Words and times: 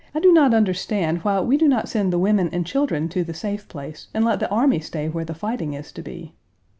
I 0.15 0.19
do 0.19 0.33
not 0.33 0.55
understand 0.55 1.19
why 1.19 1.41
we 1.41 1.57
do 1.57 1.67
not 1.67 1.87
send 1.87 2.11
the 2.11 2.17
women 2.17 2.49
and 2.51 2.65
children 2.65 3.07
to 3.09 3.23
the 3.23 3.35
safe 3.35 3.67
place 3.67 4.07
and 4.15 4.25
let 4.25 4.39
the 4.39 4.49
army 4.49 4.79
stay 4.79 5.07
where 5.07 5.25
the 5.25 5.35
fighting 5.35 5.75
is 5.75 5.91
to 5.91 6.01
be. 6.01 6.33